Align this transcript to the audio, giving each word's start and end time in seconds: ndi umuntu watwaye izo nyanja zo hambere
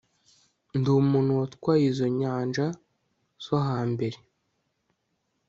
ndi 0.77 0.89
umuntu 1.01 1.31
watwaye 1.39 1.83
izo 1.91 2.07
nyanja 2.19 2.65
zo 3.43 3.57
hambere 3.67 4.17